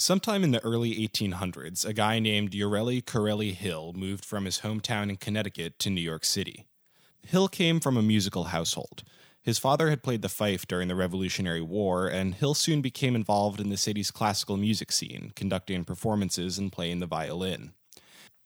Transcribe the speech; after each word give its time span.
Sometime 0.00 0.42
in 0.42 0.50
the 0.50 0.64
early 0.64 0.94
1800s, 0.94 1.84
a 1.84 1.92
guy 1.92 2.20
named 2.20 2.52
Ureli 2.52 3.04
Corelli 3.04 3.52
Hill 3.52 3.92
moved 3.94 4.24
from 4.24 4.46
his 4.46 4.60
hometown 4.60 5.10
in 5.10 5.16
Connecticut 5.16 5.78
to 5.78 5.90
New 5.90 6.00
York 6.00 6.24
City. 6.24 6.64
Hill 7.26 7.48
came 7.48 7.80
from 7.80 7.98
a 7.98 8.02
musical 8.02 8.44
household. 8.44 9.02
His 9.42 9.58
father 9.58 9.90
had 9.90 10.02
played 10.02 10.22
the 10.22 10.30
fife 10.30 10.66
during 10.66 10.88
the 10.88 10.94
Revolutionary 10.94 11.60
War, 11.60 12.08
and 12.08 12.34
Hill 12.34 12.54
soon 12.54 12.80
became 12.80 13.14
involved 13.14 13.60
in 13.60 13.68
the 13.68 13.76
city's 13.76 14.10
classical 14.10 14.56
music 14.56 14.90
scene, 14.90 15.32
conducting 15.36 15.84
performances 15.84 16.56
and 16.56 16.72
playing 16.72 17.00
the 17.00 17.06
violin. 17.06 17.74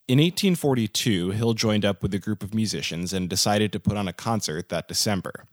In 0.09 0.19
1842, 0.19 1.31
Hill 1.31 1.55
joined 1.55 1.85
up 1.85 2.03
with 2.03 2.13
a 2.15 2.19
group 2.19 2.43
of 2.43 2.53
musicians 2.53 3.13
and 3.13 3.31
decided 3.31 3.71
to 3.71 3.79
put 3.79 3.97
on 3.97 4.09
a 4.09 4.13
concert 4.13 4.71
that 4.71 4.89
December. 4.89 5.45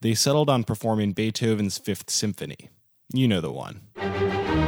They 0.00 0.14
settled 0.14 0.48
on 0.48 0.64
performing 0.64 1.12
Beethoven's 1.12 1.76
Fifth 1.76 2.08
Symphony. 2.08 2.70
You 3.12 3.28
know 3.28 3.42
the 3.42 3.52
one. 3.52 4.59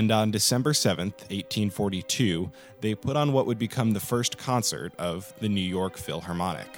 And 0.00 0.10
on 0.10 0.30
December 0.30 0.72
7th, 0.72 1.28
1842, 1.28 2.50
they 2.80 2.94
put 2.94 3.18
on 3.18 3.34
what 3.34 3.44
would 3.44 3.58
become 3.58 3.90
the 3.90 4.00
first 4.00 4.38
concert 4.38 4.94
of 4.98 5.34
the 5.40 5.48
New 5.50 5.60
York 5.60 5.98
Philharmonic. 5.98 6.68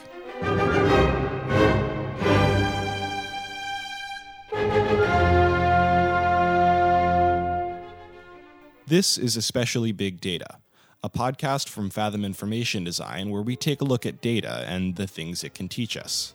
This 8.88 9.16
is 9.16 9.36
Especially 9.36 9.92
Big 9.92 10.20
Data, 10.20 10.58
a 11.04 11.08
podcast 11.08 11.68
from 11.68 11.90
Fathom 11.90 12.24
Information 12.24 12.82
Design 12.82 13.30
where 13.30 13.42
we 13.42 13.54
take 13.54 13.80
a 13.80 13.84
look 13.84 14.04
at 14.04 14.20
data 14.20 14.64
and 14.66 14.96
the 14.96 15.06
things 15.06 15.44
it 15.44 15.54
can 15.54 15.68
teach 15.68 15.96
us. 15.96 16.34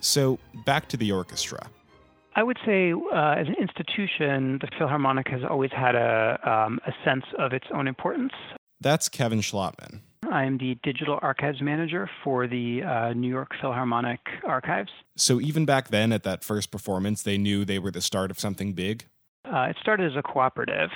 So, 0.00 0.38
back 0.64 0.88
to 0.88 0.96
the 0.96 1.12
orchestra. 1.12 1.68
I 2.36 2.42
would 2.42 2.58
say, 2.66 2.92
uh, 2.92 3.34
as 3.38 3.48
an 3.48 3.54
institution, 3.58 4.58
the 4.60 4.68
Philharmonic 4.78 5.26
has 5.28 5.40
always 5.48 5.70
had 5.72 5.94
a, 5.94 6.38
um, 6.44 6.78
a 6.86 6.92
sense 7.02 7.24
of 7.38 7.54
its 7.54 7.66
own 7.72 7.88
importance. 7.88 8.34
That's 8.78 9.08
Kevin 9.08 9.40
Schlotman. 9.40 10.00
I 10.30 10.44
am 10.44 10.58
the 10.58 10.76
digital 10.82 11.18
archives 11.22 11.62
manager 11.62 12.10
for 12.22 12.46
the 12.46 12.82
uh, 12.82 13.12
New 13.14 13.28
York 13.28 13.52
Philharmonic 13.58 14.20
Archives. 14.46 14.90
So, 15.16 15.40
even 15.40 15.64
back 15.64 15.88
then, 15.88 16.12
at 16.12 16.24
that 16.24 16.44
first 16.44 16.70
performance, 16.70 17.22
they 17.22 17.38
knew 17.38 17.64
they 17.64 17.78
were 17.78 17.90
the 17.90 18.02
start 18.02 18.30
of 18.30 18.38
something 18.38 18.74
big? 18.74 19.06
Uh, 19.52 19.68
it 19.70 19.76
started 19.80 20.10
as 20.10 20.16
a 20.16 20.22
cooperative, 20.22 20.90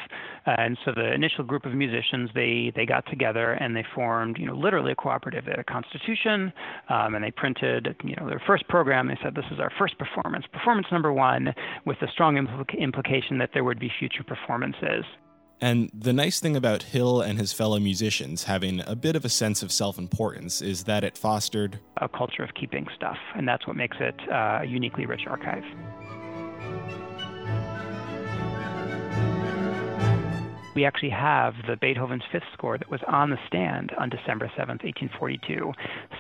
uh, 0.47 0.55
and 0.59 0.77
so 0.85 0.93
the 0.95 1.13
initial 1.13 1.45
group 1.45 1.65
of 1.65 1.73
musicians 1.73 2.31
they 2.35 2.73
they 2.75 2.85
got 2.85 3.07
together 3.07 3.53
and 3.53 3.77
they 3.77 3.85
formed 3.95 4.39
you 4.39 4.47
know 4.47 4.55
literally 4.55 4.93
a 4.93 4.95
cooperative. 4.95 5.45
They 5.45 5.53
had 5.53 5.61
a 5.61 5.65
constitution, 5.65 6.53
um, 6.89 7.15
and 7.15 7.25
they 7.25 7.31
printed 7.31 7.95
you 8.03 8.17
know 8.17 8.29
their 8.29 8.43
first 8.47 8.67
program. 8.69 9.09
They 9.09 9.19
said 9.23 9.35
this 9.35 9.45
is 9.53 9.61
our 9.61 9.71
first 9.79 9.99
performance, 9.99 10.45
performance 10.53 10.89
number 10.91 11.13
one, 11.13 11.55
with 11.85 11.99
the 12.01 12.09
strong 12.13 12.37
impl- 12.37 12.79
implication 12.79 13.39
that 13.39 13.51
there 13.55 13.65
would 13.65 13.79
be 13.79 13.91
future 13.99 14.25
performances. 14.25 15.05
And 15.61 15.91
the 15.93 16.15
nice 16.15 16.41
thing 16.41 16.57
about 16.57 16.85
Hill 16.85 17.21
and 17.21 17.39
his 17.39 17.53
fellow 17.53 17.79
musicians 17.79 18.45
having 18.45 18.81
a 18.87 18.97
bit 18.97 19.15
of 19.15 19.27
a 19.27 19.29
sense 19.29 19.63
of 19.63 19.71
self 19.71 19.99
importance 19.99 20.63
is 20.63 20.85
that 20.85 21.05
it 21.05 21.19
fostered 21.19 21.79
a 21.99 22.09
culture 22.09 22.43
of 22.43 22.55
keeping 22.55 22.87
stuff, 22.95 23.19
and 23.37 23.47
that's 23.47 23.67
what 23.67 23.77
makes 23.77 23.99
it 24.01 24.15
uh, 24.31 24.61
a 24.63 24.65
uniquely 24.65 25.05
rich 25.05 25.23
archive. 25.27 25.65
We 30.75 30.85
actually 30.85 31.11
have 31.11 31.55
the 31.67 31.77
Beethoven's 31.77 32.23
Fifth 32.31 32.45
Score 32.53 32.79
that 32.79 32.91
was 32.91 33.01
on 33.09 33.31
the 33.31 33.39
stand 33.47 33.93
on 33.99 34.09
December 34.09 34.47
7th, 34.57 34.85
1842. 34.85 35.73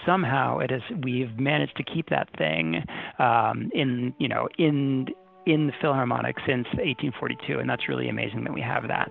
Somehow 0.04 0.58
it 0.58 0.70
is 0.70 0.82
we've 1.02 1.38
managed 1.38 1.76
to 1.76 1.84
keep 1.84 2.08
that 2.10 2.28
thing 2.36 2.84
um, 3.18 3.70
in 3.74 4.14
you 4.18 4.28
know 4.28 4.48
in 4.58 5.08
in 5.46 5.66
the 5.66 5.72
Philharmonic 5.80 6.36
since 6.46 6.66
1842, 6.74 7.58
and 7.58 7.68
that's 7.68 7.88
really 7.88 8.08
amazing 8.08 8.44
that 8.44 8.52
we 8.52 8.60
have 8.60 8.88
that. 8.88 9.10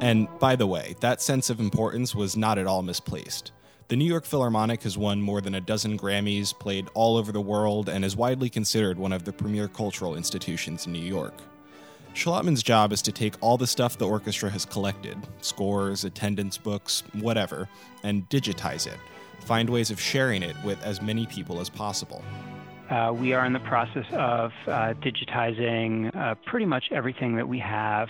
And 0.00 0.28
by 0.38 0.56
the 0.56 0.66
way, 0.66 0.94
that 1.00 1.22
sense 1.22 1.48
of 1.50 1.58
importance 1.58 2.14
was 2.14 2.36
not 2.36 2.58
at 2.58 2.66
all 2.66 2.82
misplaced. 2.82 3.52
The 3.88 3.94
New 3.94 4.04
York 4.04 4.24
Philharmonic 4.24 4.82
has 4.82 4.98
won 4.98 5.22
more 5.22 5.40
than 5.40 5.54
a 5.54 5.60
dozen 5.60 5.96
Grammys, 5.96 6.52
played 6.52 6.88
all 6.92 7.16
over 7.16 7.30
the 7.30 7.40
world, 7.40 7.88
and 7.88 8.04
is 8.04 8.16
widely 8.16 8.50
considered 8.50 8.98
one 8.98 9.12
of 9.12 9.24
the 9.24 9.32
premier 9.32 9.68
cultural 9.68 10.16
institutions 10.16 10.86
in 10.86 10.92
New 10.92 10.98
York. 10.98 11.34
Schlotman's 12.12 12.64
job 12.64 12.92
is 12.92 13.00
to 13.02 13.12
take 13.12 13.34
all 13.40 13.56
the 13.56 13.66
stuff 13.68 13.96
the 13.96 14.08
orchestra 14.08 14.50
has 14.50 14.64
collected 14.64 15.16
scores, 15.40 16.02
attendance 16.02 16.58
books, 16.58 17.04
whatever 17.12 17.68
and 18.02 18.28
digitize 18.28 18.88
it, 18.88 18.98
find 19.44 19.70
ways 19.70 19.92
of 19.92 20.00
sharing 20.00 20.42
it 20.42 20.56
with 20.64 20.82
as 20.82 21.00
many 21.00 21.24
people 21.26 21.60
as 21.60 21.68
possible. 21.68 22.24
Uh, 22.90 23.12
we 23.16 23.34
are 23.34 23.44
in 23.46 23.52
the 23.52 23.60
process 23.60 24.06
of 24.12 24.52
uh, 24.66 24.94
digitizing 24.94 26.14
uh, 26.16 26.34
pretty 26.44 26.66
much 26.66 26.86
everything 26.90 27.36
that 27.36 27.48
we 27.48 27.60
have 27.60 28.08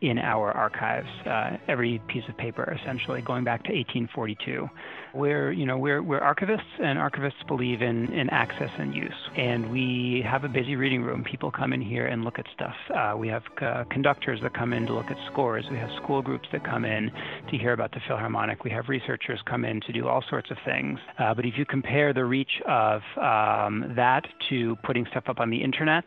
in 0.00 0.18
our 0.18 0.50
archives, 0.52 1.08
uh, 1.26 1.58
every 1.68 2.00
piece 2.08 2.24
of 2.28 2.36
paper 2.36 2.76
essentially, 2.80 3.20
going 3.20 3.44
back 3.44 3.62
to 3.64 3.72
1842. 3.72 4.68
We're, 5.12 5.50
you 5.52 5.66
know, 5.66 5.76
we're, 5.76 6.02
we're 6.02 6.20
archivists, 6.20 6.78
and 6.78 6.98
archivists 6.98 7.46
believe 7.46 7.82
in, 7.82 8.12
in 8.12 8.30
access 8.30 8.70
and 8.78 8.94
use. 8.94 9.14
And 9.36 9.70
we 9.70 10.24
have 10.26 10.44
a 10.44 10.48
busy 10.48 10.76
reading 10.76 11.02
room. 11.02 11.24
People 11.24 11.50
come 11.50 11.72
in 11.72 11.80
here 11.80 12.06
and 12.06 12.24
look 12.24 12.38
at 12.38 12.46
stuff. 12.54 12.74
Uh, 12.94 13.14
we 13.16 13.28
have 13.28 13.42
uh, 13.60 13.84
conductors 13.90 14.40
that 14.42 14.54
come 14.54 14.72
in 14.72 14.86
to 14.86 14.94
look 14.94 15.10
at 15.10 15.16
scores. 15.32 15.64
We 15.70 15.78
have 15.78 15.90
school 16.02 16.22
groups 16.22 16.48
that 16.52 16.64
come 16.64 16.84
in 16.84 17.10
to 17.50 17.58
hear 17.58 17.72
about 17.72 17.92
the 17.92 18.00
Philharmonic. 18.06 18.64
We 18.64 18.70
have 18.70 18.88
researchers 18.88 19.40
come 19.46 19.64
in 19.64 19.80
to 19.82 19.92
do 19.92 20.06
all 20.06 20.22
sorts 20.28 20.50
of 20.50 20.58
things. 20.64 20.98
Uh, 21.18 21.34
but 21.34 21.44
if 21.44 21.54
you 21.56 21.66
compare 21.66 22.12
the 22.12 22.24
reach 22.24 22.60
of 22.68 23.02
um, 23.16 23.92
that 23.96 24.26
to 24.48 24.76
putting 24.84 25.06
stuff 25.10 25.24
up 25.26 25.40
on 25.40 25.50
the 25.50 25.62
internet, 25.62 26.04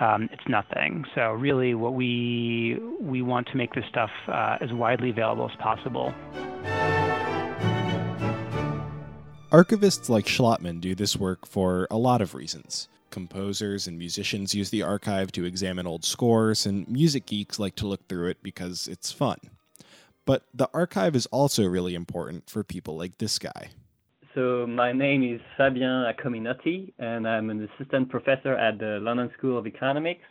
um, 0.00 0.28
it's 0.32 0.48
nothing. 0.48 1.04
So 1.14 1.32
really, 1.32 1.74
what 1.74 1.94
we 1.94 2.78
we 3.00 3.22
want 3.22 3.48
to 3.48 3.56
make 3.56 3.74
this 3.74 3.84
stuff 3.88 4.10
uh, 4.28 4.58
as 4.60 4.72
widely 4.72 5.10
available 5.10 5.48
as 5.50 5.56
possible. 5.56 6.14
Archivists 9.50 10.10
like 10.10 10.26
Schlotman 10.26 10.80
do 10.80 10.94
this 10.94 11.16
work 11.16 11.46
for 11.46 11.86
a 11.90 11.96
lot 11.96 12.20
of 12.20 12.34
reasons. 12.34 12.88
Composers 13.10 13.86
and 13.86 13.98
musicians 13.98 14.54
use 14.54 14.68
the 14.68 14.82
archive 14.82 15.32
to 15.32 15.46
examine 15.46 15.86
old 15.86 16.04
scores, 16.04 16.66
and 16.66 16.86
music 16.86 17.24
geeks 17.24 17.58
like 17.58 17.74
to 17.76 17.86
look 17.86 18.06
through 18.08 18.28
it 18.28 18.42
because 18.42 18.86
it's 18.88 19.10
fun. 19.10 19.38
But 20.26 20.44
the 20.52 20.68
archive 20.74 21.16
is 21.16 21.24
also 21.26 21.66
really 21.66 21.94
important 21.94 22.50
for 22.50 22.62
people 22.62 22.98
like 22.98 23.16
this 23.16 23.38
guy. 23.38 23.70
So, 24.34 24.66
my 24.66 24.92
name 24.92 25.22
is 25.22 25.40
Fabien 25.56 26.04
Accominotti, 26.12 26.92
and 26.98 27.26
I'm 27.26 27.48
an 27.48 27.66
assistant 27.72 28.10
professor 28.10 28.54
at 28.54 28.78
the 28.78 28.98
London 29.00 29.30
School 29.38 29.56
of 29.56 29.66
Economics 29.66 30.24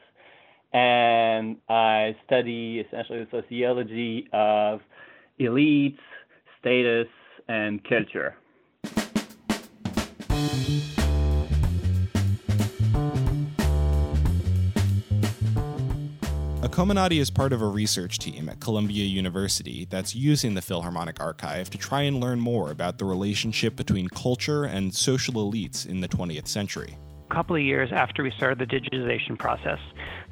and 0.73 1.57
I 1.69 2.15
study 2.25 2.85
essentially 2.85 3.23
the 3.23 3.41
sociology 3.41 4.27
of 4.33 4.81
elites, 5.39 5.97
status, 6.59 7.07
and 7.47 7.83
culture. 7.83 8.35
Accominotti 16.61 17.19
is 17.19 17.29
part 17.29 17.53
of 17.53 17.61
a 17.61 17.67
research 17.67 18.17
team 18.17 18.49
at 18.49 18.59
Columbia 18.59 19.05
University 19.05 19.85
that's 19.91 20.15
using 20.15 20.55
the 20.55 20.61
Philharmonic 20.61 21.19
Archive 21.19 21.69
to 21.69 21.77
try 21.77 22.01
and 22.01 22.19
learn 22.19 22.39
more 22.39 22.71
about 22.71 22.97
the 22.97 23.05
relationship 23.05 23.75
between 23.75 24.09
culture 24.09 24.63
and 24.63 24.91
social 24.91 25.35
elites 25.35 25.85
in 25.85 26.01
the 26.01 26.07
20th 26.07 26.47
century. 26.47 26.97
A 27.29 27.33
couple 27.35 27.55
of 27.55 27.61
years 27.61 27.91
after 27.93 28.23
we 28.23 28.31
started 28.31 28.57
the 28.57 28.65
digitization 28.65 29.37
process, 29.37 29.77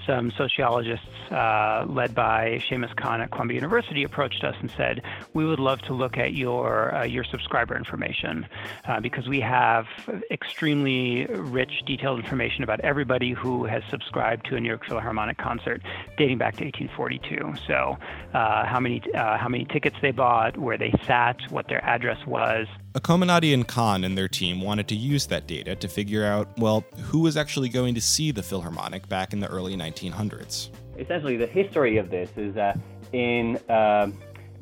some 0.06 0.32
sociologists 0.38 1.08
uh, 1.32 1.86
led 1.88 2.14
by 2.14 2.62
Shamus 2.70 2.96
Khan 2.96 3.22
at 3.22 3.32
Columbia 3.32 3.56
University 3.56 4.04
approached 4.04 4.44
us 4.44 4.56
and 4.60 4.70
said, 4.72 5.02
"We 5.34 5.46
would 5.46 5.60
love 5.60 5.82
to 5.84 5.94
look 5.94 6.18
at 6.18 6.34
your 6.34 6.94
uh, 6.94 7.04
your 7.06 7.24
subscriber 7.24 7.76
information 7.76 8.48
uh, 8.88 9.00
because 9.00 9.28
we 9.28 9.40
have 9.42 9.86
extremely 10.32 11.26
rich, 11.26 11.84
detailed 11.86 12.20
information 12.20 12.64
about 12.64 12.80
everybody 12.82 13.34
who 13.34 13.66
has 13.66 13.84
subscribed 13.90 14.46
to 14.48 14.56
a 14.56 14.60
New 14.60 14.70
York 14.70 14.86
Philharmonic 14.86 15.38
concert 15.38 15.82
dating 16.18 16.38
back 16.38 16.56
to 16.58 16.66
1842. 16.66 17.54
So, 17.68 17.98
uh, 18.34 18.66
how 18.66 18.80
many 18.80 19.02
uh, 19.14 19.38
how 19.38 19.50
many 19.50 19.66
tickets 19.66 19.96
they 20.02 20.12
bought, 20.12 20.58
where 20.58 20.78
they 20.78 20.94
sat, 21.06 21.38
what 21.50 21.68
their 21.68 21.84
address 21.84 22.26
was." 22.26 22.68
Accominotti 22.96 23.54
and 23.54 23.68
Khan 23.68 24.06
and 24.06 24.18
their 24.18 24.30
team 24.30 24.62
wanted 24.62 24.88
to 24.88 24.96
use 24.96 25.28
that 25.28 25.48
data 25.48 25.76
to 25.76 25.88
figure 25.90 26.24
out, 26.24 26.48
well, 26.58 26.86
who 27.04 27.20
was 27.20 27.36
actually 27.36 27.68
going 27.68 27.94
to 27.96 28.00
see 28.00 28.32
the 28.32 28.42
Philharmonic 28.42 29.10
back 29.10 29.34
in 29.34 29.42
the 29.42 29.48
early 29.48 29.76
1900s. 29.96 30.70
Essentially, 30.98 31.38
the 31.38 31.48
history 31.48 31.98
of 31.98 32.10
this 32.10 32.30
is 32.38 32.56
that 32.56 32.80
in 33.12 33.58
uh, 33.70 34.10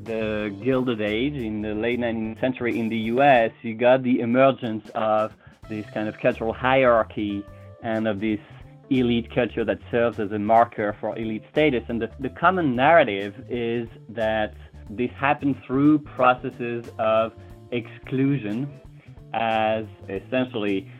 the 0.03 0.55
Gilded 0.63 1.01
Age, 1.01 1.33
in 1.35 1.61
the 1.61 1.73
late 1.73 1.99
19th 1.99 2.39
century 2.39 2.79
in 2.79 2.89
the 2.89 2.97
US, 3.13 3.51
you 3.61 3.75
got 3.75 4.03
the 4.03 4.19
emergence 4.19 4.89
of 4.95 5.33
this 5.69 5.85
kind 5.93 6.07
of 6.09 6.17
cultural 6.19 6.53
hierarchy 6.53 7.45
and 7.81 8.07
of 8.07 8.19
this 8.19 8.39
elite 8.89 9.33
culture 9.33 9.63
that 9.65 9.79
serves 9.89 10.19
as 10.19 10.31
a 10.31 10.39
marker 10.39 10.95
for 10.99 11.17
elite 11.17 11.43
status. 11.51 11.83
And 11.87 12.01
the, 12.01 12.09
the 12.19 12.29
common 12.29 12.75
narrative 12.75 13.33
is 13.49 13.87
that 14.09 14.55
This 14.89 15.11
happened 15.11 15.55
through 15.65 15.99
processes 15.99 16.85
of 16.99 17.33
exclusion, 17.71 18.69
as 19.33 19.85
essentially 20.09 20.91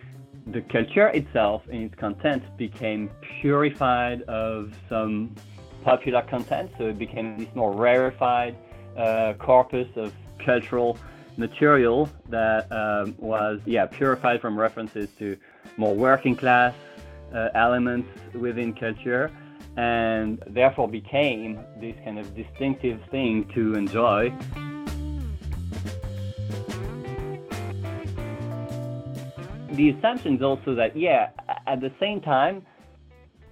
the 0.48 0.62
culture 0.62 1.08
itself 1.08 1.64
and 1.72 1.84
its 1.84 1.96
content 1.96 2.44
became 2.58 3.10
purified 3.42 4.22
of 4.24 4.74
some 4.90 5.36
popular 5.84 6.22
content, 6.22 6.72
so 6.78 6.86
it 6.86 6.98
became 6.98 7.38
this 7.38 7.54
more 7.56 7.74
rarefied 7.74 8.56
uh, 8.98 9.34
corpus 9.40 9.88
of 9.96 10.14
cultural 10.44 10.98
material 11.38 12.10
that 12.30 12.72
um, 12.72 13.16
was 13.18 13.60
yeah 13.66 13.86
purified 13.86 14.40
from 14.40 14.58
references 14.58 15.10
to 15.18 15.36
more 15.78 15.96
working 15.96 16.36
class 16.36 16.76
uh, 17.34 17.50
elements 17.56 18.08
within 18.34 18.74
culture 18.74 19.32
and 19.78 20.42
therefore 20.48 20.88
became 20.88 21.60
this 21.80 21.96
kind 22.04 22.20
of 22.20 22.36
distinctive 22.36 23.00
thing 23.10 23.50
to 23.56 23.74
enjoy. 23.74 24.32
The 29.74 29.90
assumption 29.90 30.36
is 30.36 30.44
also 30.44 30.76
that, 30.76 30.96
yeah, 30.96 31.30
at 31.66 31.82
the 31.82 31.92
same 32.00 32.22
time, 32.22 32.64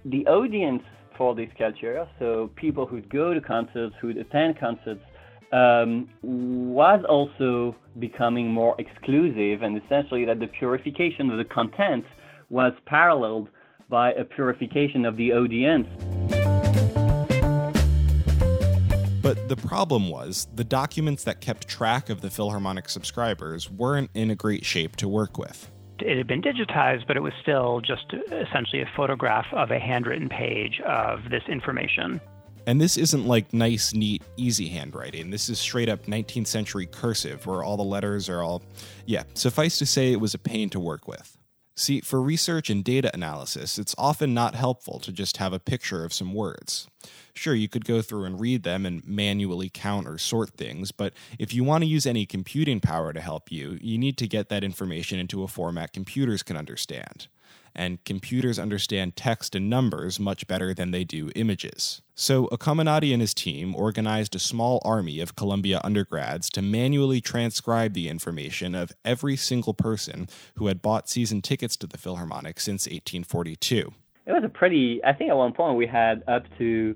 the 0.04 0.24
audience 0.28 0.84
for 1.18 1.34
this 1.34 1.48
culture, 1.58 2.06
so 2.20 2.48
people 2.54 2.86
who'd 2.86 3.10
go 3.10 3.34
to 3.34 3.40
concerts, 3.40 3.96
who'd 4.00 4.16
attend 4.16 4.56
concerts, 4.56 5.02
um, 5.50 6.08
was 6.22 7.04
also 7.08 7.74
becoming 7.98 8.52
more 8.52 8.76
exclusive, 8.78 9.62
and 9.62 9.82
essentially 9.82 10.24
that 10.24 10.38
the 10.38 10.46
purification 10.46 11.28
of 11.28 11.38
the 11.38 11.44
content 11.44 12.04
was 12.50 12.72
paralleled 12.86 13.48
by 13.88 14.12
a 14.12 14.24
purification 14.24 15.04
of 15.04 15.16
the 15.16 15.32
audience. 15.32 15.88
But 19.22 19.48
the 19.48 19.56
problem 19.56 20.08
was 20.08 20.46
the 20.54 20.62
documents 20.62 21.24
that 21.24 21.40
kept 21.40 21.66
track 21.66 22.10
of 22.10 22.20
the 22.20 22.30
Philharmonic 22.30 22.88
subscribers 22.88 23.68
weren't 23.68 24.10
in 24.14 24.30
a 24.30 24.36
great 24.36 24.64
shape 24.64 24.94
to 24.96 25.08
work 25.08 25.36
with. 25.36 25.71
It 26.04 26.16
had 26.18 26.26
been 26.26 26.42
digitized, 26.42 27.06
but 27.06 27.16
it 27.16 27.20
was 27.20 27.32
still 27.40 27.80
just 27.80 28.12
essentially 28.30 28.82
a 28.82 28.90
photograph 28.96 29.46
of 29.52 29.70
a 29.70 29.78
handwritten 29.78 30.28
page 30.28 30.80
of 30.80 31.30
this 31.30 31.42
information. 31.48 32.20
And 32.66 32.80
this 32.80 32.96
isn't 32.96 33.26
like 33.26 33.52
nice, 33.52 33.92
neat, 33.92 34.22
easy 34.36 34.68
handwriting. 34.68 35.30
This 35.30 35.48
is 35.48 35.58
straight 35.58 35.88
up 35.88 36.06
19th 36.06 36.46
century 36.46 36.86
cursive 36.86 37.46
where 37.46 37.62
all 37.62 37.76
the 37.76 37.82
letters 37.82 38.28
are 38.28 38.42
all. 38.42 38.62
Yeah, 39.06 39.24
suffice 39.34 39.78
to 39.78 39.86
say, 39.86 40.12
it 40.12 40.20
was 40.20 40.34
a 40.34 40.38
pain 40.38 40.70
to 40.70 40.80
work 40.80 41.08
with. 41.08 41.36
See, 41.74 42.00
for 42.00 42.20
research 42.20 42.68
and 42.68 42.84
data 42.84 43.10
analysis, 43.14 43.78
it's 43.78 43.94
often 43.96 44.34
not 44.34 44.54
helpful 44.54 45.00
to 45.00 45.10
just 45.10 45.38
have 45.38 45.52
a 45.52 45.58
picture 45.58 46.04
of 46.04 46.12
some 46.12 46.34
words. 46.34 46.86
Sure, 47.32 47.54
you 47.54 47.68
could 47.68 47.86
go 47.86 48.02
through 48.02 48.24
and 48.24 48.38
read 48.38 48.62
them 48.62 48.84
and 48.84 49.06
manually 49.06 49.70
count 49.72 50.06
or 50.06 50.18
sort 50.18 50.50
things, 50.50 50.92
but 50.92 51.14
if 51.38 51.54
you 51.54 51.64
want 51.64 51.82
to 51.82 51.88
use 51.88 52.06
any 52.06 52.26
computing 52.26 52.78
power 52.78 53.12
to 53.12 53.20
help 53.20 53.50
you, 53.50 53.78
you 53.80 53.96
need 53.96 54.18
to 54.18 54.28
get 54.28 54.50
that 54.50 54.62
information 54.62 55.18
into 55.18 55.42
a 55.42 55.48
format 55.48 55.94
computers 55.94 56.42
can 56.42 56.56
understand 56.58 57.26
and 57.74 58.04
computers 58.04 58.58
understand 58.58 59.16
text 59.16 59.54
and 59.54 59.68
numbers 59.70 60.20
much 60.20 60.46
better 60.46 60.74
than 60.74 60.90
they 60.90 61.04
do 61.04 61.30
images. 61.34 62.02
So, 62.14 62.46
Accominotti 62.48 63.12
and 63.12 63.20
his 63.20 63.34
team 63.34 63.74
organized 63.74 64.34
a 64.34 64.38
small 64.38 64.80
army 64.84 65.20
of 65.20 65.34
Columbia 65.34 65.80
undergrads 65.82 66.50
to 66.50 66.62
manually 66.62 67.20
transcribe 67.20 67.94
the 67.94 68.08
information 68.08 68.74
of 68.74 68.92
every 69.04 69.36
single 69.36 69.74
person 69.74 70.28
who 70.56 70.66
had 70.66 70.82
bought 70.82 71.08
season 71.08 71.40
tickets 71.40 71.76
to 71.78 71.86
the 71.86 71.98
Philharmonic 71.98 72.60
since 72.60 72.86
1842. 72.86 73.92
It 74.26 74.32
was 74.32 74.44
a 74.44 74.48
pretty, 74.48 75.00
I 75.04 75.12
think 75.14 75.30
at 75.30 75.36
one 75.36 75.52
point 75.52 75.76
we 75.76 75.86
had 75.86 76.22
up 76.28 76.44
to 76.58 76.94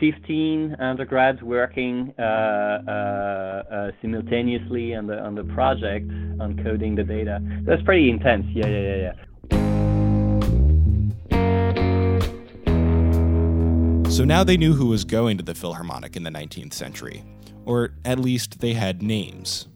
15 0.00 0.76
undergrads 0.78 1.42
working 1.42 2.14
uh, 2.18 2.22
uh, 2.22 2.90
uh, 2.90 3.90
simultaneously 4.00 4.94
on 4.94 5.06
the 5.06 5.18
on 5.18 5.34
the 5.34 5.44
project 5.44 6.10
on 6.40 6.60
coding 6.62 6.94
the 6.94 7.04
data. 7.04 7.40
Was 7.66 7.80
pretty 7.84 8.10
intense. 8.10 8.46
Yeah, 8.52 8.66
yeah, 8.66 8.80
yeah, 8.80 8.96
yeah. 8.96 9.12
So 14.18 14.24
now 14.24 14.42
they 14.42 14.56
knew 14.56 14.72
who 14.72 14.86
was 14.86 15.04
going 15.04 15.36
to 15.36 15.44
the 15.44 15.54
Philharmonic 15.54 16.16
in 16.16 16.24
the 16.24 16.30
19th 16.30 16.72
century, 16.72 17.22
or 17.64 17.92
at 18.04 18.18
least 18.18 18.58
they 18.58 18.72
had 18.72 19.00
names. 19.00 19.68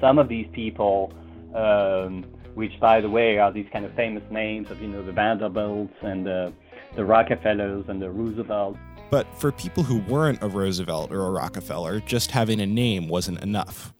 Some 0.00 0.20
of 0.20 0.28
these 0.28 0.46
people, 0.52 1.12
um, 1.52 2.24
which 2.54 2.78
by 2.78 3.00
the 3.00 3.10
way 3.10 3.38
are 3.38 3.50
these 3.50 3.66
kind 3.72 3.84
of 3.84 3.92
famous 3.94 4.22
names 4.30 4.70
of 4.70 4.80
you 4.80 4.86
know 4.86 5.02
the 5.02 5.10
Vanderbilts 5.10 5.92
and 6.02 6.24
the, 6.24 6.52
the 6.94 7.04
Rockefellers 7.04 7.86
and 7.88 8.00
the 8.00 8.08
Roosevelts. 8.08 8.78
But 9.10 9.26
for 9.36 9.50
people 9.50 9.82
who 9.82 9.98
weren't 10.02 10.40
a 10.44 10.48
Roosevelt 10.48 11.10
or 11.10 11.26
a 11.26 11.30
Rockefeller, 11.32 11.98
just 11.98 12.30
having 12.30 12.60
a 12.60 12.66
name 12.66 13.08
wasn't 13.08 13.42
enough. 13.42 13.92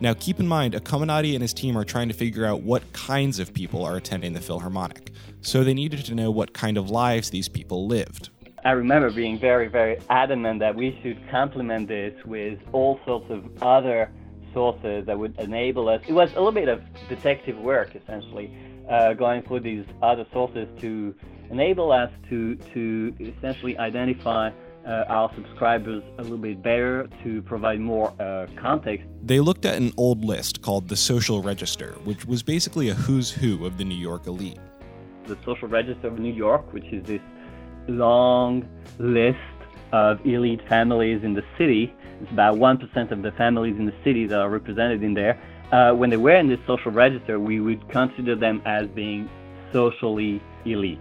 Now, 0.00 0.14
keep 0.14 0.40
in 0.40 0.48
mind, 0.48 0.72
Accominotti 0.72 1.34
and 1.34 1.42
his 1.42 1.52
team 1.52 1.76
are 1.76 1.84
trying 1.84 2.08
to 2.08 2.14
figure 2.14 2.46
out 2.46 2.62
what 2.62 2.90
kinds 2.94 3.38
of 3.38 3.52
people 3.52 3.84
are 3.84 3.98
attending 3.98 4.32
the 4.32 4.40
Philharmonic, 4.40 5.12
so 5.42 5.62
they 5.62 5.74
needed 5.74 6.06
to 6.06 6.14
know 6.14 6.30
what 6.30 6.54
kind 6.54 6.78
of 6.78 6.88
lives 6.88 7.28
these 7.28 7.50
people 7.50 7.86
lived. 7.86 8.30
I 8.64 8.72
remember 8.72 9.10
being 9.10 9.40
very, 9.40 9.66
very 9.66 9.98
adamant 10.08 10.60
that 10.60 10.76
we 10.76 10.96
should 11.02 11.18
complement 11.30 11.88
this 11.88 12.14
with 12.24 12.60
all 12.72 13.00
sorts 13.04 13.26
of 13.28 13.44
other 13.60 14.08
sources 14.54 15.04
that 15.06 15.18
would 15.18 15.36
enable 15.40 15.88
us. 15.88 16.00
It 16.06 16.12
was 16.12 16.30
a 16.32 16.34
little 16.34 16.52
bit 16.52 16.68
of 16.68 16.80
detective 17.08 17.58
work, 17.58 17.96
essentially, 17.96 18.54
uh, 18.88 19.14
going 19.14 19.42
through 19.42 19.60
these 19.60 19.84
other 20.00 20.24
sources 20.32 20.68
to 20.80 21.12
enable 21.50 21.90
us 21.90 22.10
to 22.30 22.54
to 22.54 23.14
essentially 23.18 23.76
identify 23.78 24.50
uh, 24.86 25.04
our 25.08 25.32
subscribers 25.34 26.02
a 26.18 26.22
little 26.22 26.38
bit 26.38 26.62
better 26.62 27.08
to 27.24 27.42
provide 27.42 27.80
more 27.80 28.14
uh, 28.20 28.46
context. 28.56 29.06
They 29.24 29.40
looked 29.40 29.64
at 29.64 29.76
an 29.76 29.92
old 29.96 30.24
list 30.24 30.62
called 30.62 30.88
the 30.88 30.96
Social 30.96 31.42
Register, 31.42 31.92
which 32.04 32.24
was 32.26 32.42
basically 32.44 32.90
a 32.90 32.94
who's 32.94 33.30
who 33.30 33.66
of 33.66 33.78
the 33.78 33.84
New 33.84 33.96
York 33.96 34.26
elite. 34.26 34.58
The 35.26 35.38
Social 35.44 35.68
Register 35.68 36.08
of 36.08 36.18
New 36.18 36.32
York, 36.32 36.72
which 36.72 36.86
is 36.92 37.04
this 37.06 37.20
long 37.88 38.68
list 38.98 39.38
of 39.92 40.24
elite 40.26 40.60
families 40.68 41.22
in 41.22 41.34
the 41.34 41.42
city. 41.58 41.94
It's 42.20 42.30
about 42.30 42.56
1% 42.56 43.10
of 43.10 43.22
the 43.22 43.32
families 43.32 43.76
in 43.76 43.86
the 43.86 43.94
city 44.04 44.26
that 44.26 44.38
are 44.38 44.48
represented 44.48 45.02
in 45.02 45.14
there. 45.14 45.40
Uh, 45.72 45.92
when 45.92 46.10
they 46.10 46.16
were 46.16 46.36
in 46.36 46.48
this 46.48 46.60
social 46.66 46.92
register, 46.92 47.40
we 47.40 47.60
would 47.60 47.88
consider 47.90 48.36
them 48.36 48.62
as 48.64 48.86
being 48.88 49.28
socially 49.72 50.42
elite. 50.64 50.98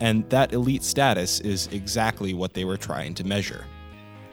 And 0.00 0.28
that 0.30 0.52
elite 0.52 0.82
status 0.82 1.40
is 1.40 1.68
exactly 1.68 2.34
what 2.34 2.54
they 2.54 2.64
were 2.64 2.76
trying 2.76 3.14
to 3.14 3.24
measure. 3.24 3.64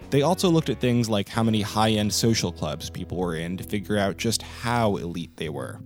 They 0.10 0.24
also 0.24 0.50
looked 0.50 0.70
at 0.70 0.80
things 0.80 1.08
like 1.08 1.30
how 1.30 1.44
many 1.44 1.62
high 1.62 1.92
end 1.92 2.14
social 2.14 2.52
clubs 2.52 2.90
people 2.90 3.18
were 3.18 3.36
in 3.36 3.58
to 3.58 3.64
figure 3.64 3.98
out 3.98 4.18
just 4.18 4.42
how 4.42 4.96
elite 4.96 5.38
they 5.38 5.50
were. 5.50 5.80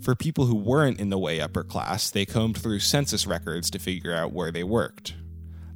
For 0.00 0.14
people 0.14 0.46
who 0.46 0.56
weren't 0.56 1.00
in 1.00 1.10
the 1.10 1.18
way 1.18 1.40
upper 1.40 1.62
class, 1.62 2.10
they 2.10 2.26
combed 2.26 2.58
through 2.58 2.80
census 2.80 3.26
records 3.26 3.70
to 3.70 3.78
figure 3.78 4.14
out 4.14 4.32
where 4.32 4.50
they 4.50 4.64
worked. 4.64 5.14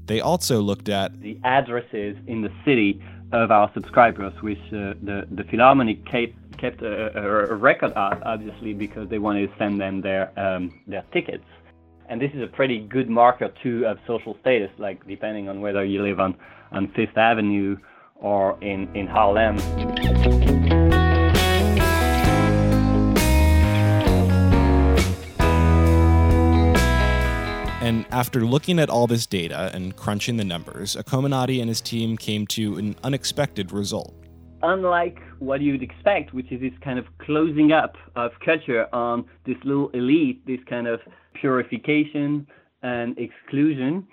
They 0.06 0.21
also 0.21 0.61
looked 0.61 0.88
at 0.88 1.21
the 1.21 1.38
addresses 1.44 2.16
in 2.26 2.42
the 2.42 2.50
city 2.64 3.02
of 3.32 3.50
our 3.50 3.71
subscribers, 3.73 4.32
which 4.42 4.59
uh, 4.68 4.94
the, 5.02 5.26
the 5.30 5.44
Philharmonic 5.44 6.04
kept, 6.04 6.59
kept 6.59 6.82
a, 6.82 7.16
a, 7.18 7.54
record 7.54 7.92
of, 7.92 8.23
obviously, 8.25 8.75
because 8.75 9.09
they 9.09 9.18
wanted 9.18 9.50
to 9.50 9.59
send 9.59 9.80
them 9.80 10.02
their, 10.02 10.38
um, 10.38 10.80
their 10.87 11.04
tickets. 11.12 11.44
And 12.09 12.21
this 12.21 12.30
is 12.35 12.42
a 12.42 12.47
pretty 12.47 12.80
good 12.80 13.09
marker, 13.09 13.52
too, 13.62 13.87
of 13.87 13.99
social 14.06 14.37
status, 14.40 14.71
like 14.78 15.06
depending 15.06 15.49
on 15.49 15.61
whether 15.61 15.85
you 15.85 16.02
live 16.02 16.21
on, 16.21 16.37
on 16.73 16.88
Fifth 16.88 17.16
Avenue 17.16 17.78
or 18.16 18.59
in, 18.61 18.94
in 18.94 19.06
Harlem. 19.06 19.56
And 27.83 28.07
after 28.12 28.43
looking 28.43 28.79
at 28.79 28.89
all 28.89 29.09
this 29.09 29.27
data 29.27 29.69
and 29.75 29.97
crunching 29.97 30.37
the 30.37 30.45
numbers, 30.45 30.95
Accominotti 30.95 31.59
and 31.59 31.69
his 31.69 31.81
team 31.81 32.17
came 32.17 32.47
to 32.47 32.77
an 32.79 32.95
unexpected 33.03 33.73
result. 33.73 34.15
Unlike 34.62 35.19
what 35.41 35.61
you'd 35.61 35.83
expect, 35.83 36.33
which 36.33 36.53
is 36.53 36.61
this 36.61 36.71
kind 36.85 36.97
of 36.97 37.07
closing 37.19 37.73
up 37.73 37.97
of 38.15 38.31
culture 38.45 38.87
on 38.95 39.25
this 39.47 39.57
little 39.65 39.89
elite, 39.95 40.47
this 40.47 40.61
kind 40.71 40.87
of 40.87 41.01
purification 41.35 42.47
and 42.85 43.19
exclusion 43.19 44.07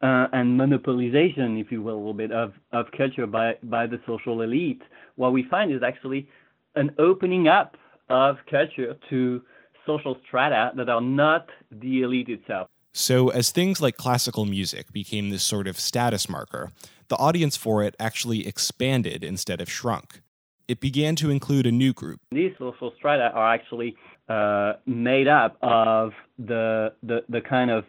uh, 0.00 0.28
and 0.32 0.56
monopolization, 0.56 1.60
if 1.60 1.72
you 1.72 1.82
will, 1.82 1.94
a 1.94 1.98
little 1.98 2.14
bit 2.14 2.30
of, 2.30 2.52
of 2.72 2.86
culture 2.96 3.26
by, 3.26 3.54
by 3.64 3.84
the 3.88 3.98
social 4.06 4.42
elite, 4.42 4.82
what 5.16 5.32
we 5.32 5.42
find 5.50 5.72
is 5.72 5.82
actually 5.84 6.28
an 6.76 6.94
opening 7.00 7.48
up 7.48 7.76
of 8.10 8.36
culture 8.48 8.94
to 9.10 9.42
social 9.84 10.16
strata 10.24 10.70
that 10.76 10.88
are 10.88 11.00
not 11.00 11.48
the 11.72 12.02
elite 12.02 12.28
itself. 12.28 12.68
So, 12.92 13.28
as 13.28 13.50
things 13.50 13.80
like 13.80 13.96
classical 13.96 14.44
music 14.44 14.92
became 14.92 15.30
this 15.30 15.42
sort 15.42 15.68
of 15.68 15.78
status 15.78 16.28
marker, 16.28 16.72
the 17.08 17.16
audience 17.16 17.56
for 17.56 17.82
it 17.82 17.94
actually 18.00 18.46
expanded 18.46 19.22
instead 19.22 19.60
of 19.60 19.70
shrunk. 19.70 20.20
It 20.66 20.80
began 20.80 21.16
to 21.16 21.30
include 21.30 21.66
a 21.66 21.72
new 21.72 21.92
group. 21.92 22.20
These 22.30 22.52
social 22.58 22.92
strata 22.96 23.30
are 23.34 23.54
actually 23.54 23.96
uh, 24.28 24.74
made 24.86 25.28
up 25.28 25.56
of 25.62 26.12
the, 26.38 26.92
the, 27.02 27.24
the 27.28 27.40
kind 27.40 27.70
of 27.70 27.84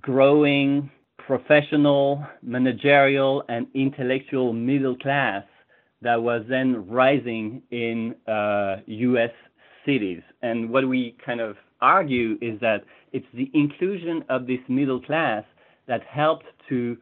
growing 0.00 0.90
professional, 1.18 2.26
managerial, 2.42 3.44
and 3.48 3.66
intellectual 3.74 4.52
middle 4.52 4.96
class 4.96 5.44
that 6.02 6.20
was 6.22 6.42
then 6.48 6.86
rising 6.88 7.62
in 7.70 8.14
uh, 8.26 8.76
U.S. 8.86 9.30
cities. 9.86 10.20
And 10.42 10.70
what 10.70 10.86
we 10.86 11.16
kind 11.24 11.40
of 11.40 11.56
argue 11.82 12.38
is 12.40 12.58
that 12.60 12.84
it's 13.12 13.26
the 13.34 13.50
inclusion 13.52 14.24
of 14.30 14.46
this 14.46 14.60
middle 14.68 15.00
class 15.00 15.44
that 15.86 16.02
helped 16.04 16.46
to 16.68 16.96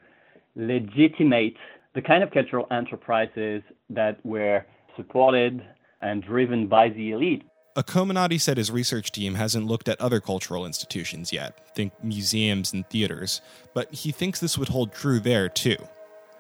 legitimate 0.56 1.54
the 1.94 2.02
kind 2.02 2.22
of 2.22 2.30
cultural 2.30 2.66
enterprises 2.70 3.62
that 3.88 4.24
were 4.24 4.64
supported 4.96 5.62
and 6.00 6.22
driven 6.22 6.66
by 6.66 6.88
the 6.88 7.12
elite. 7.12 7.42
Accominotti 7.76 8.40
said 8.40 8.56
his 8.56 8.70
research 8.70 9.12
team 9.12 9.34
hasn't 9.34 9.66
looked 9.66 9.88
at 9.88 10.00
other 10.00 10.20
cultural 10.20 10.66
institutions 10.66 11.32
yet, 11.32 11.74
think 11.74 11.92
museums 12.02 12.72
and 12.72 12.88
theaters, 12.88 13.40
but 13.74 13.92
he 13.94 14.10
thinks 14.10 14.40
this 14.40 14.58
would 14.58 14.68
hold 14.68 14.92
true 14.92 15.20
there 15.20 15.48
too, 15.48 15.76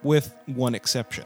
with 0.02 0.34
one 0.46 0.74
exception. 0.74 1.24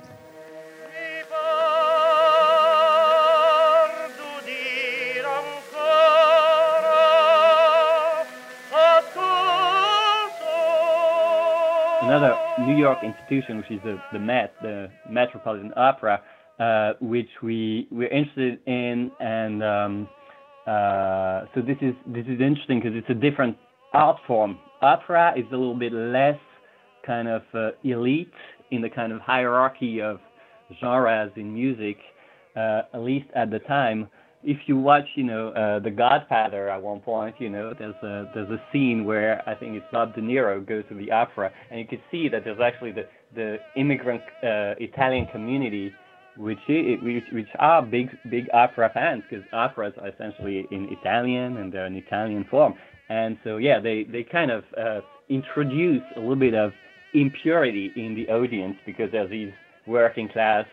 New 12.75 12.81
York 12.81 12.99
institution, 13.05 13.59
which 13.59 13.71
is 13.71 13.81
the, 13.85 13.99
the 14.13 14.19
Met, 14.19 14.55
the 14.61 14.89
Metropolitan 15.09 15.73
Opera, 15.77 16.21
uh, 16.59 16.93
which 17.01 17.29
we 17.43 17.87
we're 17.91 18.09
interested 18.09 18.59
in, 18.67 19.13
and 19.21 19.63
um, 19.63 20.09
uh, 20.67 21.45
so 21.55 21.61
this 21.61 21.77
is 21.81 21.95
this 22.07 22.27
is 22.27 22.41
interesting 22.41 22.81
because 22.81 22.97
it's 22.97 23.11
a 23.11 23.15
different 23.15 23.57
art 23.93 24.17
form. 24.27 24.59
Opera 24.83 25.35
is 25.37 25.45
a 25.53 25.57
little 25.57 25.79
bit 25.79 25.93
less 25.93 26.39
kind 27.07 27.29
of 27.29 27.43
uh, 27.55 27.71
elite 27.85 28.33
in 28.71 28.83
the 28.83 28.91
kind 28.91 29.13
of 29.13 29.21
hierarchy 29.21 30.01
of 30.01 30.19
genres 30.81 31.31
in 31.37 31.55
music, 31.55 31.99
uh, 32.57 32.83
at 32.93 33.03
least 33.03 33.27
at 33.37 33.51
the 33.51 33.61
time 33.61 34.09
if 34.45 34.59
you 34.67 34.77
watch, 34.77 35.07
you 35.15 35.25
know, 35.25 35.49
uh, 35.49 35.79
The 35.81 35.91
Godfather 35.91 36.69
at 36.69 36.81
one 36.83 37.01
point, 37.01 37.37
you 37.39 37.49
know, 37.49 37.73
there's 37.79 37.95
a 38.03 38.31
there's 38.35 38.51
a 38.51 38.63
scene 38.73 39.05
where 39.05 39.43
I 39.49 39.55
think 39.55 39.75
it's 39.75 39.87
Bob 39.91 40.15
De 40.15 40.21
Niro 40.21 40.65
goes 40.67 40.85
to 40.91 40.95
the 40.95 41.11
opera, 41.11 41.51
and 41.71 41.81
you 41.81 41.87
can 41.87 42.01
see 42.11 42.29
that 42.29 42.45
there's 42.45 42.61
actually 42.61 42.93
the 42.93 43.07
the 43.35 43.57
immigrant 43.77 44.23
uh, 44.43 44.75
Italian 44.79 45.27
community, 45.33 45.93
which 46.37 46.59
is, 46.69 47.01
which 47.03 47.25
which 47.33 47.49
are 47.59 47.83
big 47.83 48.11
big 48.31 48.47
opera 48.53 48.91
fans 48.93 49.23
because 49.29 49.45
operas 49.53 49.95
are 50.01 50.09
essentially 50.09 50.67
in 50.71 50.89
Italian 50.91 51.57
and 51.57 51.73
they're 51.73 51.87
an 51.87 51.97
Italian 51.97 52.45
form, 52.51 52.75
and 53.09 53.39
so 53.45 53.57
yeah, 53.57 53.81
they 53.81 54.05
they 54.05 54.23
kind 54.23 54.51
of 54.51 54.65
uh, 54.77 55.01
introduce 55.31 56.03
a 56.17 56.21
little 56.21 56.37
bit 56.37 56.55
of 56.55 56.73
impurity 57.15 57.93
in 57.97 58.15
the 58.15 58.31
audience 58.31 58.77
because 58.85 59.11
there's 59.11 59.31
these 59.31 59.53
working 59.87 60.29
class 60.29 60.67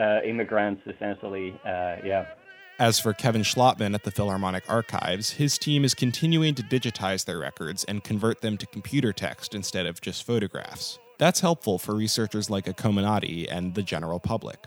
uh, 0.00 0.20
immigrants 0.26 0.80
essentially, 0.86 1.52
uh, 1.66 1.96
yeah. 2.04 2.24
As 2.80 2.98
for 2.98 3.12
Kevin 3.12 3.42
Schlotman 3.42 3.92
at 3.92 4.04
the 4.04 4.10
Philharmonic 4.10 4.64
Archives, 4.66 5.32
his 5.32 5.58
team 5.58 5.84
is 5.84 5.92
continuing 5.92 6.54
to 6.54 6.62
digitize 6.62 7.26
their 7.26 7.38
records 7.38 7.84
and 7.84 8.02
convert 8.02 8.40
them 8.40 8.56
to 8.56 8.64
computer 8.64 9.12
text 9.12 9.54
instead 9.54 9.84
of 9.84 10.00
just 10.00 10.24
photographs. 10.24 10.98
That's 11.18 11.40
helpful 11.40 11.78
for 11.78 11.94
researchers 11.94 12.48
like 12.48 12.64
Accominotti 12.64 13.46
and 13.50 13.74
the 13.74 13.82
general 13.82 14.18
public. 14.18 14.64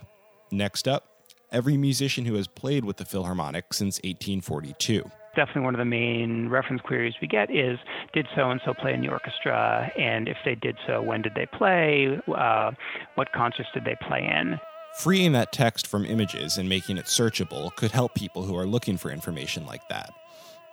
Next 0.51 0.87
up, 0.87 1.07
every 1.51 1.75
musician 1.75 2.25
who 2.25 2.35
has 2.35 2.47
played 2.47 2.85
with 2.85 2.97
the 2.97 3.05
Philharmonic 3.05 3.73
since 3.73 3.97
1842 4.03 5.09
definitely 5.35 5.63
one 5.63 5.73
of 5.73 5.79
the 5.79 5.85
main 5.85 6.47
reference 6.47 6.79
queries 6.83 7.15
we 7.19 7.27
get 7.27 7.49
is 7.49 7.79
did 8.13 8.27
so 8.35 8.51
and 8.51 8.61
so 8.63 8.71
play 8.71 8.93
in 8.93 9.01
the 9.01 9.07
orchestra 9.07 9.91
and 9.97 10.29
if 10.29 10.37
they 10.45 10.53
did 10.53 10.77
so 10.85 11.01
when 11.01 11.23
did 11.23 11.33
they 11.33 11.47
play 11.47 12.19
uh, 12.37 12.69
what 13.15 13.31
concerts 13.31 13.67
did 13.73 13.83
they 13.83 13.95
play 14.07 14.19
in 14.19 14.59
Freeing 14.93 15.31
that 15.31 15.51
text 15.51 15.87
from 15.87 16.05
images 16.05 16.57
and 16.57 16.69
making 16.69 16.97
it 16.97 17.05
searchable 17.05 17.75
could 17.75 17.91
help 17.91 18.13
people 18.13 18.43
who 18.43 18.55
are 18.55 18.67
looking 18.67 18.95
for 18.95 19.09
information 19.09 19.65
like 19.65 19.87
that. 19.89 20.13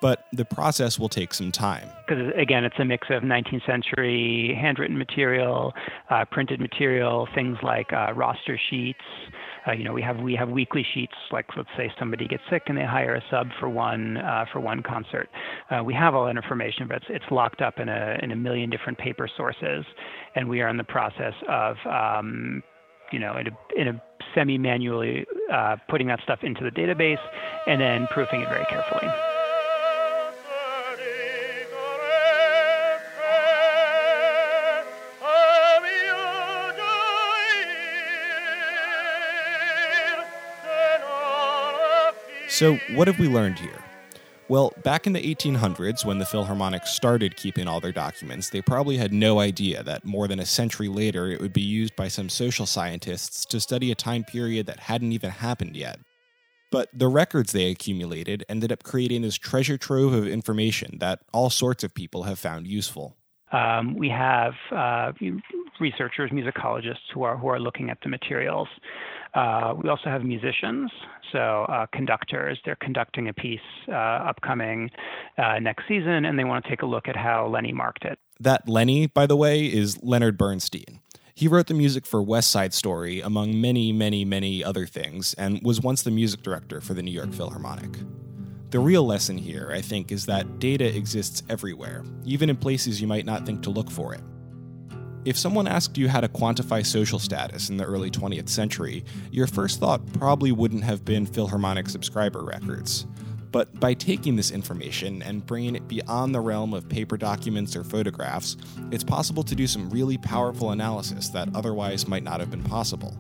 But 0.03 0.27
the 0.33 0.45
process 0.45 0.99
will 0.99 1.09
take 1.09 1.35
some 1.35 1.53
time. 1.53 1.89
Because 2.07 2.33
again, 2.37 2.65
it's 2.65 2.77
a 2.79 2.85
mix 2.85 3.09
of 3.11 3.23
19th 3.23 3.67
century 3.67 4.57
handwritten 4.61 4.97
material, 4.97 5.75
uh, 6.11 6.25
printed 6.31 6.61
material, 6.61 7.29
things 7.35 7.59
like 7.63 7.93
uh, 7.93 8.13
roster 8.15 8.59
sheets. 8.71 9.01
Uh, 9.67 9.73
you 9.73 9.85
know, 9.85 9.93
we 9.93 10.01
have 10.01 10.19
we 10.19 10.35
have 10.35 10.49
weekly 10.49 10.87
sheets. 10.95 11.13
Like 11.31 11.47
let's 11.57 11.69
say 11.77 11.93
somebody 11.99 12.27
gets 12.27 12.43
sick 12.51 12.63
and 12.67 12.79
they 12.79 12.85
hire 12.85 13.15
a 13.15 13.23
sub 13.31 13.49
for 13.59 13.69
one 13.69 14.17
uh, 14.17 14.47
for 14.51 14.61
one 14.61 14.83
concert. 14.83 15.29
Uh, 15.71 15.83
we 15.85 15.93
have 15.93 16.15
all 16.15 16.25
that 16.25 16.37
information, 16.37 16.89
but 16.89 16.99
it's, 16.99 17.07
it's 17.11 17.31
locked 17.31 17.61
up 17.61 17.79
in 17.79 17.91
a 17.91 18.19
in 18.23 18.33
a 18.33 18.37
million 18.37 18.71
different 18.71 18.99
paper 18.99 19.29
sources, 19.37 19.85
and 20.35 20.49
we 20.49 20.63
are 20.63 20.69
in 20.69 20.79
the 20.79 20.85
process 20.85 21.35
of 21.47 21.77
um, 21.87 22.63
you 23.13 23.19
know, 23.19 23.37
in 23.37 23.49
a, 23.49 23.81
in 23.81 23.89
a 23.89 24.03
semi-manually 24.35 25.27
uh, 25.53 25.77
putting 25.89 26.07
that 26.09 26.21
stuff 26.23 26.41
into 26.43 26.63
the 26.63 26.71
database 26.71 27.21
and 27.67 27.81
then 27.81 28.07
proofing 28.09 28.41
it 28.41 28.49
very 28.49 28.65
carefully. 28.67 29.09
So, 42.49 42.79
what 42.91 43.07
have 43.09 43.19
we 43.19 43.27
learned 43.27 43.59
here? 43.59 43.90
Well, 44.51 44.73
back 44.83 45.07
in 45.07 45.13
the 45.13 45.23
1800s, 45.23 46.05
when 46.05 46.19
the 46.19 46.27
Philharmonic 46.27 46.85
started 46.85 47.37
keeping 47.37 47.69
all 47.69 47.79
their 47.79 47.93
documents, 47.93 48.51
they 48.51 48.61
probably 48.61 48.97
had 48.97 49.13
no 49.13 49.39
idea 49.39 49.85
that 49.85 50.05
more 50.05 50.27
than 50.27 50.41
a 50.41 50.45
century 50.45 50.89
later 50.89 51.29
it 51.29 51.41
would 51.41 51.53
be 51.53 51.63
used 51.63 51.95
by 51.95 52.09
some 52.09 52.29
social 52.29 52.67
scientists 52.67 53.45
to 53.45 53.61
study 53.61 53.93
a 53.93 53.95
time 53.95 54.25
period 54.25 54.67
that 54.67 54.81
hadn't 54.81 55.13
even 55.13 55.31
happened 55.31 55.77
yet. 55.77 56.01
But 56.73 56.89
the 56.93 57.07
records 57.07 57.53
they 57.53 57.71
accumulated 57.71 58.45
ended 58.49 58.73
up 58.73 58.83
creating 58.83 59.23
this 59.23 59.37
treasure 59.37 59.79
trove 59.79 60.15
of 60.15 60.27
information 60.27 60.99
that 60.99 61.21
all 61.33 61.51
sorts 61.51 61.85
of 61.85 61.95
people 61.95 62.25
have 62.25 62.41
found 62.41 62.67
useful. 62.67 63.17
Um, 63.53 63.95
we 63.95 64.09
have 64.09 64.55
uh, 64.73 65.13
researchers, 65.81 66.31
musicologists 66.31 67.09
who 67.15 67.23
are 67.23 67.37
who 67.37 67.49
are 67.49 67.61
looking 67.61 67.91
at 67.91 67.99
the 68.03 68.09
materials. 68.09 68.69
Uh, 69.35 69.75
we 69.81 69.89
also 69.89 70.11
have 70.11 70.25
musicians, 70.25 70.91
so 71.33 71.65
uh, 71.69 71.87
conductors. 71.93 72.59
They're 72.65 72.77
conducting 72.77 73.29
a 73.29 73.33
piece 73.33 73.61
uh, 73.89 73.93
upcoming 73.93 74.91
uh, 75.39 75.59
next 75.61 75.85
season, 75.87 76.25
and 76.25 76.39
they 76.39 76.45
want 76.45 76.65
to 76.65 76.71
take 76.71 76.83
a 76.83 76.87
look 76.87 77.07
at 77.09 77.17
how 77.17 77.47
Lenny 77.47 77.73
marked 77.73 78.05
it. 78.05 78.19
That 78.41 78.69
Lenny, 78.69 79.07
by 79.07 79.27
the 79.27 79.37
way, 79.37 79.67
is 79.67 80.03
Leonard 80.03 80.37
Bernstein. 80.37 81.01
He 81.35 81.49
wrote 81.49 81.69
the 81.69 81.75
music 81.75 82.07
for 82.07 82.23
West 82.23 82.51
Side 82.51 82.75
Story, 82.75 83.21
among 83.21 83.61
many, 83.61 83.93
many, 83.93 84.25
many 84.25 84.63
other 84.65 84.87
things, 84.87 85.33
and 85.35 85.61
was 85.63 85.81
once 85.81 86.03
the 86.03 86.11
music 86.11 86.43
director 86.43 86.81
for 86.81 86.93
the 86.93 87.03
New 87.03 87.13
York 87.13 87.33
Philharmonic. 87.33 87.97
The 88.71 88.79
real 88.79 89.05
lesson 89.05 89.39
here, 89.39 89.71
I 89.75 89.81
think, 89.81 90.13
is 90.13 90.27
that 90.27 90.59
data 90.59 90.85
exists 90.97 91.43
everywhere, 91.49 92.05
even 92.25 92.51
in 92.51 92.57
places 92.57 93.01
you 93.01 93.07
might 93.07 93.27
not 93.27 93.47
think 93.47 93.63
to 93.63 93.71
look 93.71 93.91
for 93.91 94.15
it. 94.15 94.21
If 95.27 95.37
someone 95.37 95.69
asked 95.69 95.99
you 95.99 96.09
how 96.09 96.23
to 96.23 96.29
quantify 96.29 96.85
social 96.85 97.19
status 97.19 97.69
in 97.69 97.77
the 97.77 97.85
early 97.85 98.11
20th 98.11 98.49
century, 98.49 99.05
your 99.31 99.47
first 99.47 99.79
thought 99.79 100.01
probably 100.15 100.51
wouldn't 100.51 100.83
have 100.85 101.05
been 101.05 101.27
Philharmonic 101.27 101.91
subscriber 101.91 102.43
records. 102.43 103.07
But 103.53 103.79
by 103.79 103.93
taking 103.93 104.37
this 104.37 104.51
information 104.51 105.23
and 105.23 105.45
bringing 105.45 105.77
it 105.77 105.89
beyond 105.89 106.35
the 106.35 106.41
realm 106.41 106.73
of 106.73 106.89
paper 106.89 107.19
documents 107.19 107.77
or 107.77 107.85
photographs, 107.85 108.57
it's 108.93 109.05
possible 109.05 109.43
to 109.43 109.55
do 109.55 109.67
some 109.67 109.91
really 109.91 110.17
powerful 110.17 110.71
analysis 110.71 111.29
that 111.31 111.55
otherwise 111.55 112.09
might 112.09 112.23
not 112.23 112.41
have 112.41 112.51
been 112.51 112.65
possible. 112.65 113.15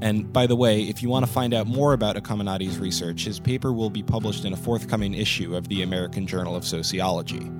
And 0.00 0.32
by 0.32 0.46
the 0.46 0.56
way, 0.56 0.82
if 0.82 1.02
you 1.02 1.08
want 1.08 1.26
to 1.26 1.32
find 1.32 1.54
out 1.54 1.66
more 1.66 1.92
about 1.92 2.14
Accominotti's 2.16 2.78
research, 2.78 3.24
his 3.24 3.40
paper 3.40 3.72
will 3.72 3.90
be 3.90 4.02
published 4.04 4.44
in 4.44 4.52
a 4.52 4.56
forthcoming 4.56 5.14
issue 5.14 5.56
of 5.56 5.68
the 5.68 5.82
American 5.82 6.26
Journal 6.26 6.54
of 6.54 6.64
Sociology. 6.64 7.50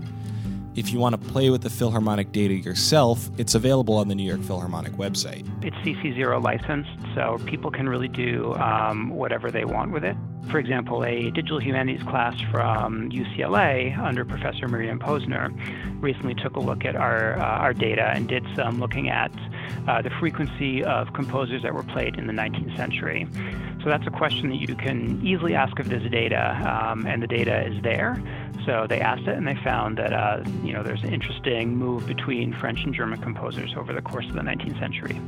If 0.75 0.91
you 0.91 0.99
want 0.99 1.21
to 1.21 1.31
play 1.31 1.51
with 1.51 1.61
the 1.61 1.69
Philharmonic 1.69 2.33
data 2.33 2.55
yourself, 2.55 3.29
it's 3.37 3.55
available 3.55 3.97
on 3.97 4.09
the 4.09 4.15
New 4.15 4.23
York 4.23 4.41
Philharmonic 4.41 4.93
website. 4.93 5.47
It's 5.63 5.77
CC0 5.77 6.43
licensed, 6.43 6.91
so 7.15 7.39
people 7.45 7.71
can 7.71 7.91
really 7.91 8.09
do 8.09 8.55
um, 8.55 9.11
whatever 9.11 9.51
they 9.51 9.67
want 9.67 9.93
with 9.93 10.03
it. 10.03 10.17
For 10.51 10.59
example, 10.59 11.05
a 11.05 11.31
digital 11.31 11.61
humanities 11.61 12.03
class 12.03 12.41
from 12.51 13.11
UCLA 13.11 13.97
under 13.99 14.25
Professor 14.25 14.67
Miriam 14.67 14.99
Posner 14.99 15.53
recently 16.03 16.35
took 16.35 16.57
a 16.57 16.61
look 16.61 16.87
at 16.87 16.97
our, 16.97 17.39
uh, 17.39 17.45
our 17.45 17.75
data 17.75 18.11
and 18.15 18.27
did 18.27 18.45
some 18.57 18.81
looking 18.81 19.11
at 19.11 19.31
uh, 19.87 20.01
the 20.01 20.11
frequency 20.11 20.83
of 20.83 21.13
composers 21.13 21.63
that 21.63 21.75
were 21.75 21.83
played 21.83 22.17
in 22.17 22.27
the 22.27 22.33
19th 22.33 22.77
century. 22.77 23.29
So 23.83 23.89
that's 23.89 24.07
a 24.07 24.11
question 24.11 24.49
that 24.51 24.61
you 24.61 24.75
can 24.75 25.25
easily 25.25 25.55
ask 25.55 25.79
of 25.79 25.89
this 25.89 26.03
data, 26.11 26.57
um, 26.67 27.07
and 27.07 27.23
the 27.23 27.27
data 27.27 27.67
is 27.67 27.83
there. 27.83 28.23
So 28.67 28.87
they 28.89 29.01
asked 29.01 29.23
it, 29.23 29.37
and 29.37 29.47
they 29.47 29.57
found 29.57 29.99
that 29.99 30.13
uh, 30.13 30.43
you 30.63 30.73
know 30.73 30.83
there's 30.83 31.03
an 31.03 31.13
interesting 31.13 31.77
move 31.77 32.07
between 32.07 32.53
French 32.53 32.85
and 32.85 32.95
German 32.95 33.21
composers 33.21 33.75
over 33.77 33.93
the 33.93 34.03
course 34.03 34.27
of 34.27 34.35
the 34.35 34.41
19th 34.41 34.79
century. 34.79 35.21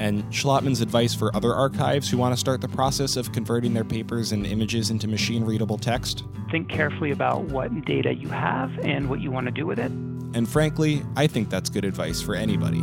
And 0.00 0.22
Schlotman's 0.30 0.80
advice 0.80 1.14
for 1.14 1.34
other 1.34 1.54
archives 1.54 2.08
who 2.08 2.18
want 2.18 2.32
to 2.32 2.36
start 2.36 2.60
the 2.60 2.68
process 2.68 3.16
of 3.16 3.32
converting 3.32 3.74
their 3.74 3.84
papers 3.84 4.30
and 4.32 4.46
images 4.46 4.90
into 4.90 5.08
machine 5.08 5.44
readable 5.44 5.76
text? 5.76 6.24
Think 6.52 6.68
carefully 6.68 7.10
about 7.10 7.44
what 7.44 7.84
data 7.84 8.14
you 8.14 8.28
have 8.28 8.78
and 8.80 9.10
what 9.10 9.20
you 9.20 9.32
want 9.32 9.46
to 9.46 9.52
do 9.52 9.66
with 9.66 9.78
it. 9.78 9.90
And 10.34 10.48
frankly, 10.48 11.02
I 11.16 11.26
think 11.26 11.50
that's 11.50 11.68
good 11.68 11.84
advice 11.84 12.22
for 12.22 12.34
anybody. 12.36 12.82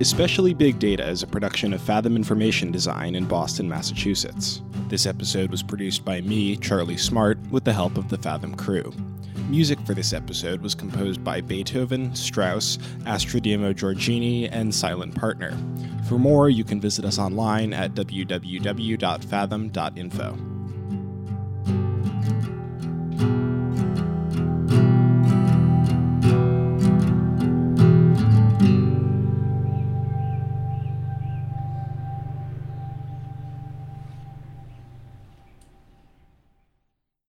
Especially 0.00 0.54
Big 0.54 0.78
Data 0.78 1.06
is 1.06 1.22
a 1.22 1.26
production 1.26 1.74
of 1.74 1.82
Fathom 1.82 2.16
Information 2.16 2.72
Design 2.72 3.14
in 3.14 3.26
Boston, 3.26 3.68
Massachusetts. 3.68 4.62
This 4.88 5.04
episode 5.04 5.50
was 5.50 5.62
produced 5.62 6.06
by 6.06 6.22
me, 6.22 6.56
Charlie 6.56 6.96
Smart, 6.96 7.38
with 7.50 7.64
the 7.64 7.74
help 7.74 7.98
of 7.98 8.08
the 8.08 8.16
Fathom 8.16 8.54
crew. 8.54 8.94
Music 9.50 9.78
for 9.80 9.92
this 9.92 10.14
episode 10.14 10.62
was 10.62 10.74
composed 10.74 11.22
by 11.22 11.42
Beethoven, 11.42 12.14
Strauss, 12.14 12.78
Astrodemo 13.00 13.74
Giorgini, 13.74 14.48
and 14.50 14.74
Silent 14.74 15.14
Partner. 15.14 15.54
For 16.08 16.18
more, 16.18 16.48
you 16.48 16.64
can 16.64 16.80
visit 16.80 17.04
us 17.04 17.18
online 17.18 17.74
at 17.74 17.92
www.fathom.info. 17.92 20.49